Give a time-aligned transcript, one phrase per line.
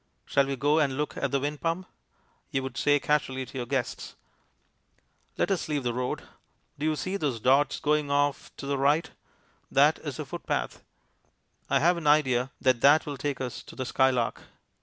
[0.25, 1.87] "Shall we go and look at the wind pump?"
[2.49, 4.15] you would say casually to your guests.
[5.37, 6.23] Let us leave the road.
[6.79, 9.11] Do you see those dots going off to the right?
[9.69, 10.83] That is a footpath.
[11.69, 14.41] I have an idea that that will take us to the skylark.